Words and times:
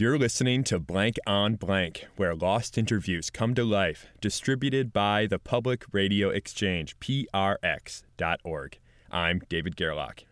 You're 0.00 0.16
listening 0.16 0.62
to 0.62 0.78
Blank 0.78 1.16
on 1.26 1.56
Blank, 1.56 2.06
where 2.14 2.32
lost 2.32 2.78
interviews 2.78 3.30
come 3.30 3.52
to 3.56 3.64
life, 3.64 4.06
distributed 4.20 4.92
by 4.92 5.26
the 5.26 5.40
Public 5.40 5.84
Radio 5.90 6.28
Exchange, 6.28 6.96
prx.org. 7.00 8.78
I'm 9.10 9.42
David 9.48 9.76
Gerlach. 9.76 10.22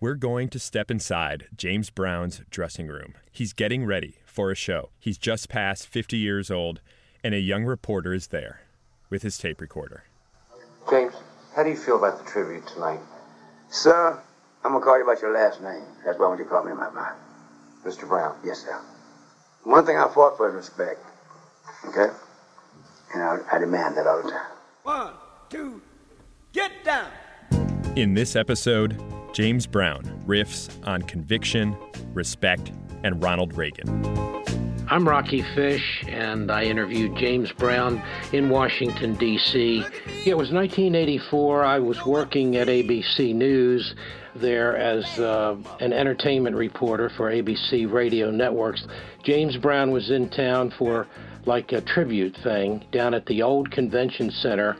We're 0.00 0.16
going 0.16 0.48
to 0.48 0.58
step 0.58 0.90
inside 0.90 1.46
James 1.56 1.90
Brown's 1.90 2.42
dressing 2.50 2.88
room. 2.88 3.14
He's 3.30 3.52
getting 3.52 3.86
ready 3.86 4.16
for 4.26 4.50
a 4.50 4.56
show. 4.56 4.90
He's 4.98 5.16
just 5.16 5.48
past 5.48 5.86
50 5.86 6.16
years 6.16 6.50
old, 6.50 6.80
and 7.22 7.32
a 7.32 7.38
young 7.38 7.64
reporter 7.64 8.12
is 8.12 8.26
there 8.26 8.62
with 9.08 9.22
his 9.22 9.38
tape 9.38 9.60
recorder. 9.60 10.02
James, 10.90 11.14
how 11.54 11.62
do 11.62 11.70
you 11.70 11.76
feel 11.76 11.98
about 11.98 12.18
the 12.18 12.28
tribute 12.28 12.66
tonight? 12.66 12.98
Sir, 13.68 14.20
I'm 14.64 14.72
gonna 14.72 14.84
call 14.84 14.98
you 14.98 15.04
about 15.04 15.22
your 15.22 15.32
last 15.32 15.62
name. 15.62 15.84
That's 16.04 16.18
why 16.18 16.24
I 16.24 16.28
want 16.30 16.40
you 16.40 16.46
to 16.46 16.50
call 16.50 16.64
me 16.64 16.72
my 16.72 16.90
mind. 16.90 17.14
Mr. 17.84 18.08
Brown. 18.08 18.36
Yes, 18.44 18.62
sir. 18.62 18.80
One 19.64 19.84
thing 19.84 19.96
I 19.96 20.08
fought 20.08 20.36
for 20.36 20.48
is 20.48 20.54
respect. 20.54 21.00
Okay? 21.88 22.08
And 23.14 23.22
I, 23.22 23.38
I 23.52 23.58
demand 23.58 23.96
that 23.96 24.06
all 24.06 24.22
the 24.22 24.30
time. 24.30 24.46
One, 24.82 25.12
two, 25.48 25.82
get 26.52 26.72
down. 26.84 27.10
In 27.96 28.14
this 28.14 28.36
episode, 28.36 29.02
James 29.32 29.66
Brown 29.66 30.04
riffs 30.26 30.70
on 30.86 31.02
conviction, 31.02 31.76
respect, 32.12 32.72
and 33.02 33.22
Ronald 33.22 33.56
Reagan. 33.56 34.09
I'm 34.92 35.04
Rocci 35.04 35.44
Fisch, 35.54 36.04
and 36.08 36.50
I 36.50 36.64
interviewed 36.64 37.14
James 37.14 37.52
Brown 37.52 38.02
in 38.32 38.48
Washington, 38.50 39.14
D.C. 39.14 39.84
It 40.26 40.36
was 40.36 40.50
1984. 40.50 41.64
I 41.64 41.78
was 41.78 42.04
working 42.04 42.56
at 42.56 42.66
ABC 42.66 43.32
News 43.32 43.94
there 44.34 44.76
as 44.76 45.04
uh, 45.20 45.56
an 45.78 45.92
entertainment 45.92 46.56
reporter 46.56 47.08
for 47.08 47.30
ABC 47.30 47.88
Radio 47.88 48.32
Networks. 48.32 48.84
James 49.22 49.56
Brown 49.56 49.92
was 49.92 50.10
in 50.10 50.28
town 50.28 50.72
for 50.76 51.06
like 51.46 51.70
a 51.70 51.80
tribute 51.80 52.36
thing 52.38 52.84
down 52.90 53.14
at 53.14 53.26
the 53.26 53.42
old 53.42 53.70
convention 53.70 54.28
center. 54.32 54.76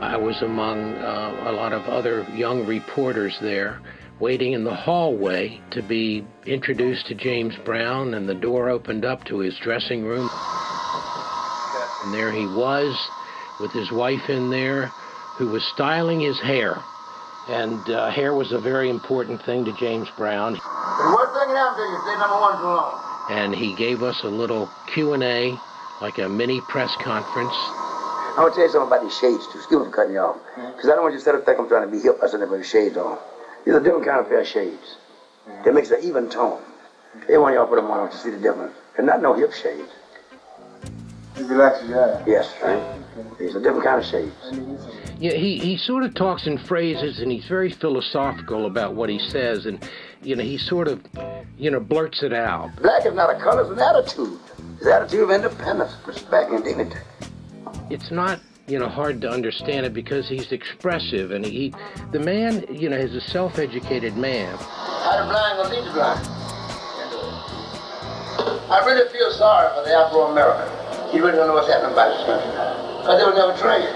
I 0.00 0.16
was 0.16 0.42
among 0.42 0.94
uh, 0.94 1.44
a 1.46 1.52
lot 1.52 1.72
of 1.72 1.84
other 1.84 2.26
young 2.34 2.66
reporters 2.66 3.38
there, 3.40 3.80
waiting 4.22 4.52
in 4.52 4.62
the 4.62 4.74
hallway 4.74 5.60
to 5.72 5.82
be 5.82 6.24
introduced 6.46 7.06
to 7.08 7.14
James 7.14 7.56
Brown, 7.64 8.14
and 8.14 8.28
the 8.28 8.34
door 8.34 8.70
opened 8.70 9.04
up 9.04 9.24
to 9.24 9.40
his 9.40 9.58
dressing 9.58 10.04
room. 10.04 10.30
And 12.04 12.14
there 12.14 12.30
he 12.30 12.46
was, 12.46 12.96
with 13.60 13.72
his 13.72 13.90
wife 13.90 14.30
in 14.30 14.48
there, 14.48 14.86
who 15.36 15.48
was 15.48 15.64
styling 15.64 16.20
his 16.20 16.38
hair 16.38 16.82
and 17.48 17.90
uh, 17.90 18.10
hair 18.10 18.34
was 18.34 18.52
a 18.52 18.60
very 18.60 18.88
important 18.88 19.42
thing 19.42 19.64
to 19.64 19.72
James 19.72 20.08
Brown. 20.16 20.54
The 20.54 20.58
worst 20.60 21.34
thing 21.34 21.50
that 21.50 21.58
happened 21.58 21.82
to 21.82 21.90
you, 21.90 21.98
stay 22.06 22.18
number 22.18 22.38
one 22.38 22.56
too. 22.62 23.34
And 23.34 23.54
he 23.54 23.74
gave 23.74 24.02
us 24.02 24.22
a 24.22 24.28
little 24.28 24.70
Q&A, 24.94 25.58
like 26.00 26.18
a 26.18 26.28
mini 26.28 26.60
press 26.60 26.94
conference. 27.02 27.54
I 27.54 28.34
want 28.38 28.54
to 28.54 28.56
tell 28.56 28.66
you 28.66 28.72
something 28.72 28.86
about 28.86 29.02
these 29.02 29.18
shades, 29.18 29.44
too. 29.52 29.58
Excuse 29.58 29.84
me 29.84 29.90
for 29.90 29.96
cutting 29.96 30.14
you 30.14 30.20
off. 30.20 30.38
Because 30.54 30.88
I 30.88 30.94
don't 30.94 31.02
want 31.02 31.12
you 31.12 31.18
to 31.18 31.24
sit 31.24 31.34
up 31.34 31.44
think 31.44 31.58
I'm 31.58 31.68
trying 31.68 31.84
to 31.84 31.92
be 31.92 32.00
hip. 32.00 32.16
I 32.22 32.28
said 32.28 32.40
with 32.40 32.60
the 32.60 32.64
shades 32.64 32.96
on. 32.96 33.18
These 33.64 33.74
are 33.74 33.80
different 33.80 34.04
kind 34.04 34.20
of 34.20 34.28
pair 34.28 34.40
of 34.40 34.46
shades. 34.46 34.96
They 35.64 35.70
makes 35.70 35.90
an 35.90 36.02
even 36.02 36.28
tone. 36.28 36.62
Every 37.22 37.38
one 37.38 37.52
of 37.52 37.56
y'all 37.56 37.66
put 37.66 37.76
them 37.76 37.90
on, 37.90 38.00
I 38.00 38.04
you 38.04 38.10
to 38.10 38.16
see 38.16 38.30
the 38.30 38.38
difference. 38.38 38.74
They're 38.96 39.04
not 39.04 39.22
no 39.22 39.34
hip 39.34 39.52
shades. 39.52 39.90
It 41.36 41.42
relaxes 41.42 41.88
your 41.88 42.16
eye. 42.16 42.22
Yes, 42.26 42.52
right? 42.62 43.38
These 43.38 43.54
are 43.54 43.60
different 43.60 43.84
kind 43.84 44.00
of 44.00 44.06
shades. 44.06 44.34
Yeah, 45.18 45.32
he, 45.32 45.58
he 45.58 45.76
sort 45.76 46.02
of 46.02 46.14
talks 46.14 46.46
in 46.46 46.58
phrases 46.58 47.20
and 47.20 47.30
he's 47.30 47.46
very 47.46 47.70
philosophical 47.70 48.66
about 48.66 48.94
what 48.94 49.08
he 49.08 49.18
says 49.18 49.66
and 49.66 49.88
you 50.22 50.36
know, 50.36 50.42
he 50.42 50.58
sort 50.58 50.88
of 50.88 51.00
you 51.56 51.70
know, 51.70 51.80
blurts 51.80 52.22
it 52.22 52.32
out. 52.32 52.74
Black 52.76 53.06
is 53.06 53.14
not 53.14 53.30
a 53.30 53.38
color, 53.40 53.62
it's 53.62 53.70
an 53.70 53.78
attitude. 53.78 54.38
It's 54.76 54.86
an 54.86 54.92
attitude 54.92 55.22
of 55.22 55.30
independence, 55.30 55.94
respect, 56.06 56.50
and 56.50 56.64
dignity. 56.64 56.96
It's 57.90 58.10
not 58.10 58.40
you 58.68 58.78
know, 58.78 58.88
hard 58.88 59.20
to 59.20 59.28
understand 59.28 59.86
it 59.86 59.92
because 59.92 60.28
he's 60.28 60.52
expressive 60.52 61.30
and 61.32 61.44
he, 61.44 61.74
the 62.12 62.20
man, 62.20 62.64
you 62.70 62.88
know, 62.88 62.96
is 62.96 63.14
a 63.14 63.20
self-educated 63.20 64.16
man. 64.16 64.56
How 64.56 65.18
the 65.18 65.26
blind 65.26 65.58
gonna 65.58 65.74
lead 65.74 65.84
the 65.86 65.92
blind? 65.92 66.26
I 68.70 68.80
really 68.86 69.10
feel 69.12 69.30
sorry 69.32 69.68
for 69.74 69.84
the 69.84 69.92
Afro-American. 69.92 70.70
He 71.10 71.20
really 71.20 71.36
don't 71.36 71.48
know 71.48 71.54
what's 71.54 71.68
happening 71.68 71.92
about 71.92 72.16
this 72.16 72.24
country 72.24 72.48
because 73.02 73.18
they 73.18 73.26
were 73.26 73.36
never 73.36 73.52
trained. 73.58 73.92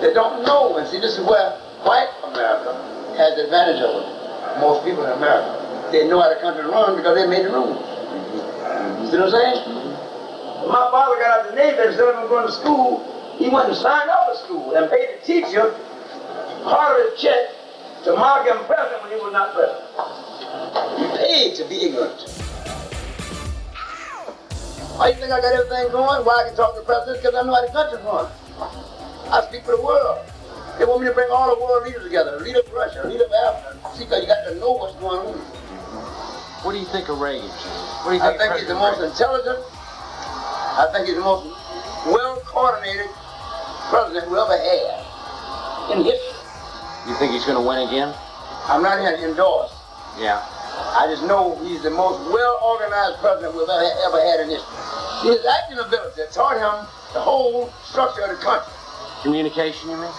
They 0.00 0.14
don't 0.14 0.46
know. 0.46 0.78
And 0.78 0.88
see, 0.88 1.00
this 1.00 1.18
is 1.18 1.26
where 1.26 1.58
white 1.82 2.08
America 2.24 2.72
has 3.18 3.36
the 3.36 3.44
advantage 3.50 3.82
over 3.82 4.06
most 4.62 4.86
people 4.86 5.04
in 5.04 5.12
America. 5.12 5.58
They 5.92 6.08
know 6.08 6.22
how 6.22 6.32
the 6.32 6.40
country 6.40 6.64
runs 6.64 6.96
because 6.96 7.18
they 7.18 7.26
made 7.26 7.44
the 7.44 7.52
rules. 7.52 7.76
Mm-hmm. 7.76 9.04
You 9.04 9.10
see 9.10 9.18
what 9.18 9.28
I'm 9.28 9.36
saying? 9.36 9.58
When 10.64 10.72
my 10.72 10.88
father 10.94 11.18
got 11.18 11.30
out 11.34 11.40
of 11.50 11.52
the 11.52 11.58
Navy, 11.58 11.82
instead 11.82 12.06
of 12.08 12.16
him 12.16 12.30
going 12.30 12.46
to 12.46 12.54
school, 12.54 13.02
he 13.40 13.48
went 13.48 13.68
and 13.68 13.76
signed 13.76 14.10
up 14.10 14.28
for 14.28 14.36
school 14.44 14.76
and 14.76 14.90
paid 14.90 15.16
the 15.16 15.24
teacher 15.24 15.72
part 16.62 17.00
of 17.00 17.10
his 17.10 17.20
check 17.20 17.48
to 18.04 18.12
mark 18.14 18.46
him 18.46 18.58
present 18.68 19.00
when 19.02 19.10
he 19.12 19.16
was 19.16 19.32
not 19.32 19.56
present. 19.56 19.80
He 21.00 21.04
paid 21.16 21.56
to 21.56 21.64
be 21.64 21.88
ignorant. 21.88 22.20
Why 25.00 25.08
you 25.08 25.14
think 25.16 25.32
I 25.32 25.40
got 25.40 25.56
everything 25.56 25.88
going? 25.90 26.20
Why 26.28 26.44
I 26.44 26.48
can 26.48 26.56
talk 26.56 26.74
to 26.76 26.80
the 26.80 26.86
president? 26.86 27.24
Because 27.24 27.34
I 27.34 27.40
know 27.48 27.56
how 27.56 27.64
the 27.64 27.72
country's 27.72 28.04
going. 28.04 28.28
I 29.32 29.40
speak 29.48 29.64
for 29.64 29.72
the 29.72 29.80
world. 29.80 30.20
They 30.76 30.84
want 30.84 31.00
me 31.00 31.08
to 31.08 31.14
bring 31.14 31.32
all 31.32 31.48
the 31.48 31.60
world 31.60 31.88
leaders 31.88 32.04
together. 32.04 32.36
Leader 32.40 32.60
of 32.60 32.72
Russia, 32.72 33.08
leader 33.08 33.24
of 33.24 33.32
Africa. 33.32 33.96
See, 33.96 34.04
because 34.04 34.20
you 34.20 34.28
got 34.28 34.44
to 34.52 34.54
know 34.60 34.72
what's 34.76 34.96
going 35.00 35.24
on. 35.24 35.40
What 36.60 36.72
do 36.72 36.78
you 36.78 36.84
think 36.92 37.08
of 37.08 37.16
Reagan? 37.20 37.48
What 37.48 38.12
do 38.12 38.16
you 38.16 38.22
I 38.22 38.36
think, 38.36 38.52
think 38.52 38.60
he's 38.60 38.68
the 38.68 38.76
most 38.76 39.00
intelligent. 39.00 39.64
I 39.64 40.84
think 40.92 41.08
he's 41.08 41.16
the 41.16 41.24
most 41.24 41.48
well-coordinated 42.04 43.08
president 43.90 44.30
we 44.30 44.38
ever 44.38 44.54
had 44.54 45.02
in 45.92 46.06
history. 46.06 46.38
You 47.10 47.14
think 47.18 47.34
he's 47.34 47.44
going 47.44 47.58
to 47.58 47.66
win 47.66 47.82
again? 47.90 48.14
I'm 48.70 48.82
not 48.86 49.02
here 49.02 49.10
to 49.10 49.22
endorse. 49.34 49.74
Yeah. 50.14 50.38
I 50.94 51.10
just 51.10 51.26
know 51.26 51.58
he's 51.66 51.82
the 51.82 51.90
most 51.90 52.22
well-organized 52.30 53.18
president 53.18 53.52
we've 53.52 53.68
ever, 53.68 53.90
ever 54.06 54.20
had 54.22 54.46
in 54.46 54.54
history. 54.54 54.78
His 55.26 55.42
acting 55.44 55.82
ability 55.82 56.22
taught 56.32 56.56
him 56.56 56.86
the 57.12 57.20
whole 57.20 57.68
structure 57.84 58.22
of 58.22 58.30
the 58.30 58.40
country. 58.40 58.72
Communication, 59.26 59.90
you 59.90 59.98
mean? 59.98 60.14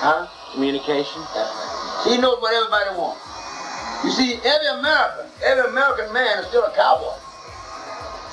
Huh? 0.00 0.26
Communication? 0.56 1.22
He 2.08 2.16
knows 2.16 2.40
what 2.40 2.56
everybody 2.56 2.96
wants. 2.96 3.20
You 4.02 4.10
see, 4.10 4.40
every 4.42 4.80
American, 4.80 5.28
every 5.44 5.68
American 5.70 6.08
man 6.12 6.40
is 6.40 6.48
still 6.48 6.64
a 6.64 6.72
cowboy. 6.72 7.14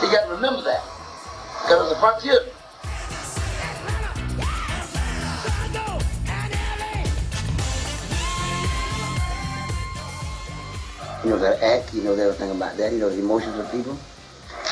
You 0.01 0.07
got 0.09 0.25
to 0.25 0.33
remember 0.33 0.63
that. 0.63 0.81
Because 1.61 1.91
it's 1.91 1.97
a 1.97 1.99
frontiersman. 1.99 2.56
He 11.27 11.33
knows 11.33 11.41
how 11.41 11.51
to 11.51 11.61
act. 11.65 11.89
He 11.89 11.99
knows 11.99 12.17
everything 12.19 12.51
about 12.51 12.77
that. 12.77 12.89
He 12.89 12.97
knows 12.97 13.13
the 13.17 13.21
emotions 13.21 13.59
of 13.59 13.69
people. 13.69 13.99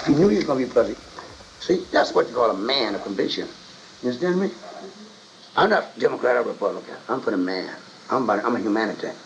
He 0.07 0.13
knew 0.13 0.29
he 0.29 0.37
was 0.37 0.45
going 0.45 0.61
to 0.61 0.65
be 0.65 0.71
president. 0.71 1.03
See, 1.59 1.83
that's 1.91 2.13
what 2.13 2.29
you 2.29 2.33
call 2.33 2.49
a 2.49 2.57
man 2.57 2.95
of 2.95 3.03
conviction. 3.03 3.49
You 4.01 4.07
understand 4.07 4.39
me? 4.39 4.51
I'm 5.57 5.69
not 5.69 5.99
Democrat 5.99 6.37
or 6.37 6.43
Republican. 6.43 6.95
I'm 7.09 7.19
for 7.19 7.31
the 7.31 7.37
man. 7.37 7.75
I'm 8.09 8.23
about, 8.23 8.45
I'm 8.45 8.55
a 8.55 8.59
humanitarian. 8.59 9.17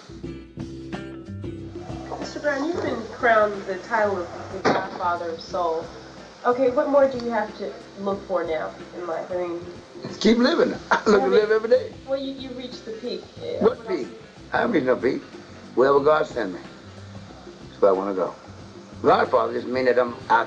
Mr. 2.09 2.41
Brown, 2.41 2.65
you've 2.65 2.81
been 2.81 2.99
crowned 3.13 3.61
the 3.67 3.77
title 3.77 4.17
of 4.17 4.51
the 4.51 4.59
Godfather 4.67 5.29
of 5.29 5.39
Soul. 5.39 5.85
Okay, 6.47 6.71
what 6.71 6.89
more 6.89 7.07
do 7.07 7.23
you 7.23 7.29
have 7.29 7.55
to 7.59 7.71
look 7.99 8.25
for 8.27 8.43
now 8.43 8.73
in 8.97 9.05
life? 9.05 9.31
I 9.31 9.37
mean, 9.37 9.63
Keep 10.19 10.39
living. 10.39 10.73
I 10.91 11.03
look 11.07 11.21
to 11.21 11.27
live 11.27 11.51
every 11.51 11.69
day. 11.69 11.93
well, 12.07 12.19
you, 12.19 12.33
you 12.33 12.49
reached 12.57 12.85
the 12.85 12.93
peak. 12.93 13.21
Yeah, 13.39 13.61
What 13.63 13.87
peak? 13.87 14.07
I 14.51 14.61
haven't 14.61 14.71
reached 14.73 14.87
no 14.87 14.95
peak. 14.95 15.21
Wherever 15.75 15.99
God 15.99 16.25
send 16.25 16.55
me, 16.55 16.59
where 17.79 17.91
I 17.91 17.93
want 17.93 18.09
to 18.09 18.15
go. 18.15 18.35
Godfather 19.01 19.53
just 19.53 19.67
mean 19.67 19.85
that 19.85 19.97
I'm 19.97 20.15
I 20.29 20.45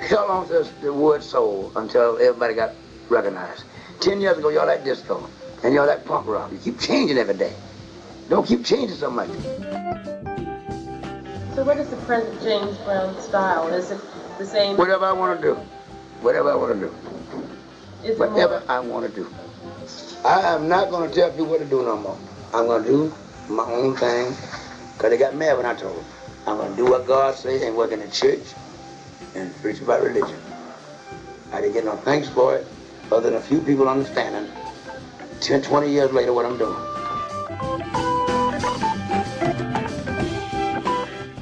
held 0.00 0.30
on 0.30 0.48
to 0.48 0.68
the 0.80 0.92
word 0.92 1.22
soul 1.22 1.72
until 1.76 2.18
everybody 2.18 2.54
got 2.54 2.72
recognized. 3.08 3.64
Ten 4.00 4.20
years 4.20 4.38
ago, 4.38 4.48
y'all 4.48 4.66
like 4.66 4.84
disco, 4.84 5.28
and 5.62 5.74
y'all 5.74 5.86
like 5.86 6.04
punk 6.04 6.26
rock. 6.26 6.50
You 6.52 6.58
keep 6.58 6.78
changing 6.80 7.18
every 7.18 7.34
day. 7.34 7.54
Don't 8.28 8.46
keep 8.46 8.64
changing 8.64 8.96
so 8.96 9.10
much. 9.10 9.28
So 11.54 11.64
what 11.64 11.76
is 11.76 11.88
the 11.88 11.96
present 12.06 12.40
James 12.42 12.78
Brown 12.78 13.20
style? 13.20 13.68
Is 13.68 13.90
it 13.90 14.00
the 14.38 14.46
same? 14.46 14.76
Whatever 14.76 15.04
I 15.04 15.12
want 15.12 15.40
to 15.40 15.46
do. 15.46 15.54
Whatever 16.22 16.52
I 16.52 16.54
want 16.54 16.80
to 16.80 16.86
do. 16.86 16.94
Is 18.04 18.18
Whatever 18.18 18.60
more? 18.60 18.70
I 18.70 18.80
want 18.80 19.06
to 19.06 19.20
do. 19.20 19.28
I 20.24 20.54
am 20.54 20.68
not 20.68 20.90
going 20.90 21.08
to 21.08 21.14
tell 21.14 21.30
people 21.30 21.46
what 21.46 21.58
to 21.58 21.64
do 21.64 21.82
no 21.82 21.96
more. 21.96 22.18
I'm 22.54 22.66
going 22.66 22.84
to 22.84 22.88
do 22.88 23.14
my 23.48 23.64
own 23.64 23.96
thing. 23.96 24.34
Because 24.94 25.10
they 25.10 25.18
got 25.18 25.34
mad 25.34 25.56
when 25.56 25.66
I 25.66 25.74
told 25.74 25.96
them. 25.96 26.04
I'm 26.46 26.56
going 26.56 26.70
to 26.70 26.76
do 26.76 26.84
what 26.84 27.06
God 27.06 27.34
says 27.34 27.62
and 27.62 27.76
work 27.76 27.92
in 27.92 28.00
the 28.00 28.08
church 28.08 28.42
and 29.34 29.54
preach 29.62 29.80
about 29.80 30.02
religion. 30.02 30.38
I 31.52 31.60
didn't 31.60 31.74
get 31.74 31.84
no 31.84 31.96
thanks 31.96 32.28
for 32.28 32.56
it, 32.56 32.66
other 33.10 33.30
than 33.30 33.34
a 33.38 33.42
few 33.42 33.60
people 33.60 33.88
understanding 33.88 34.50
10, 35.40 35.62
20 35.62 35.90
years 35.90 36.12
later 36.12 36.32
what 36.32 36.46
I'm 36.46 36.58
doing. 36.58 36.76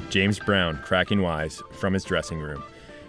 James 0.09 0.39
Brown 0.39 0.77
cracking 0.83 1.21
wise 1.21 1.61
from 1.71 1.93
his 1.93 2.03
dressing 2.03 2.39
room. 2.39 2.63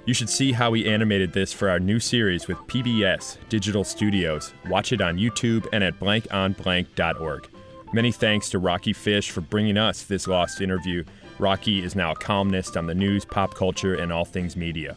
You 0.05 0.15
should 0.15 0.31
see 0.31 0.53
how 0.53 0.71
we 0.71 0.88
animated 0.88 1.33
this 1.33 1.53
for 1.53 1.69
our 1.69 1.79
new 1.79 2.00
series 2.00 2.49
with 2.49 2.59
PBS 2.59 3.38
Digital 3.49 3.85
Studios. 3.85 4.53
Watch 4.69 4.93
it 4.93 5.00
on 5.00 5.17
YouTube 5.17 5.67
and 5.73 5.85
at 5.85 5.99
blankonblank.org. 6.00 7.49
Many 7.93 8.11
thanks 8.11 8.49
to 8.50 8.61
Rocci 8.61 8.95
Fisch 8.95 9.31
for 9.31 9.43
bringing 9.43 9.77
us 9.77 10.03
this 10.05 10.27
lost 10.27 10.61
interview. 10.61 11.05
Rocci 11.38 11.82
is 11.82 11.96
now 11.96 12.12
a 12.12 12.17
columnist 12.17 12.76
on 12.76 12.87
the 12.87 12.94
news, 12.94 13.25
pop 13.25 13.55
culture, 13.55 13.94
and 13.94 14.12
all 14.12 14.25
things 14.25 14.56
media. 14.56 14.96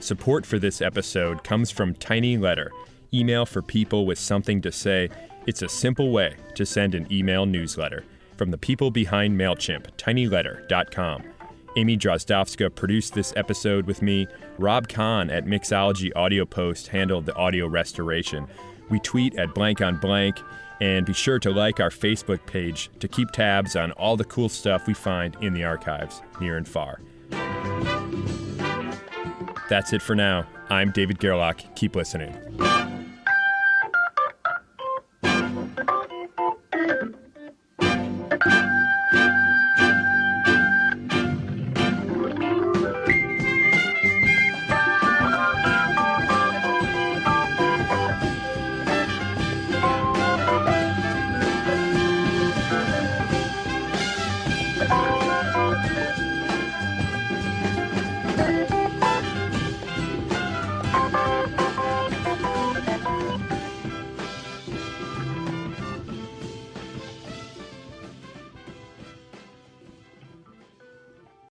Support 0.00 0.46
for 0.46 0.58
this 0.58 0.80
episode 0.80 1.42
comes 1.42 1.70
from 1.70 1.94
Tiny 1.94 2.36
Letter, 2.36 2.70
email 3.12 3.46
for 3.46 3.62
people 3.62 4.06
with 4.06 4.18
something 4.18 4.60
to 4.62 4.72
say. 4.72 5.08
It's 5.46 5.62
a 5.62 5.68
simple 5.68 6.10
way 6.10 6.36
to 6.54 6.66
send 6.66 6.94
an 6.94 7.10
email 7.10 7.46
newsletter. 7.46 8.04
From 8.36 8.50
the 8.50 8.58
people 8.58 8.90
behind 8.90 9.38
MailChimp, 9.38 9.86
tinyletter.com. 9.96 11.22
Amy 11.76 11.96
Drozdowska 11.96 12.74
produced 12.74 13.14
this 13.14 13.32
episode 13.36 13.86
with 13.86 14.00
me. 14.00 14.26
Rob 14.58 14.88
Kahn 14.88 15.30
at 15.30 15.44
Mixology 15.44 16.10
Audio 16.16 16.44
Post 16.46 16.88
handled 16.88 17.26
the 17.26 17.34
audio 17.34 17.66
restoration. 17.66 18.46
We 18.88 19.00
tweet 19.00 19.36
at 19.36 19.54
blank 19.54 19.80
on 19.80 19.98
blank, 19.98 20.40
and 20.80 21.06
be 21.06 21.12
sure 21.12 21.38
to 21.38 21.50
like 21.50 21.80
our 21.80 21.90
Facebook 21.90 22.44
page 22.46 22.90
to 23.00 23.08
keep 23.08 23.30
tabs 23.30 23.76
on 23.76 23.92
all 23.92 24.16
the 24.16 24.24
cool 24.24 24.48
stuff 24.48 24.86
we 24.86 24.94
find 24.94 25.36
in 25.40 25.54
the 25.54 25.64
archives, 25.64 26.22
near 26.40 26.56
and 26.56 26.68
far. 26.68 27.00
That's 29.68 29.92
it 29.92 30.02
for 30.02 30.14
now. 30.14 30.46
I'm 30.70 30.90
David 30.92 31.18
Gerlach. 31.18 31.74
Keep 31.74 31.96
listening. 31.96 32.36